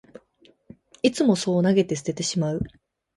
[1.03, 2.63] いつもそう投げ捨ててしまう